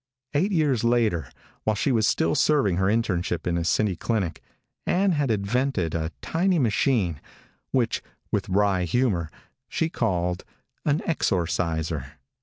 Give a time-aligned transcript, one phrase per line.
[0.33, 1.31] Eight years later,
[1.63, 4.41] while she was still serving her internship in a city clinic,
[4.87, 7.21] Ann had invented the tiny machine
[7.69, 8.01] which,
[8.31, 9.29] with wry humor,
[9.69, 10.43] she called
[10.85, 12.13] an Exorciser.